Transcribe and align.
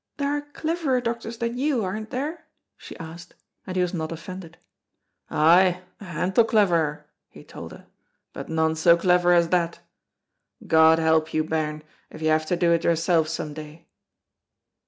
"There 0.17 0.31
are 0.35 0.41
cleverer 0.41 0.99
doctors 0.99 1.37
than 1.37 1.59
you, 1.59 1.83
aren't 1.83 2.09
there?" 2.09 2.47
she 2.75 2.97
asked, 2.97 3.35
and 3.67 3.75
he 3.75 3.83
was 3.83 3.93
not 3.93 4.11
offended. 4.11 4.57
"Ay, 5.29 5.83
a 5.99 6.05
hantle 6.05 6.43
cleverer," 6.45 7.05
he 7.29 7.43
told 7.43 7.71
her, 7.71 7.85
"but 8.33 8.49
none 8.49 8.75
so 8.75 8.97
clever 8.97 9.31
as 9.31 9.49
that. 9.49 9.79
God 10.65 10.97
help 10.97 11.35
you, 11.35 11.43
bairn, 11.43 11.83
if 12.09 12.19
you 12.19 12.29
have 12.29 12.47
to 12.47 12.55
do 12.55 12.71
it 12.71 12.83
yourself 12.83 13.27
some 13.27 13.53
day." 13.53 13.85